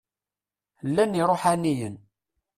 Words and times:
Llan 0.89 1.17
iṛuḥaniyen. 1.21 1.95